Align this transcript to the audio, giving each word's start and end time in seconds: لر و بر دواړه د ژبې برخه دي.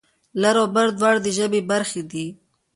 لر 0.41 0.55
و 0.63 0.65
بر 0.75 0.87
دواړه 0.97 1.19
د 1.25 1.27
ژبې 1.37 1.61
برخه 1.71 2.01
دي. 2.11 2.25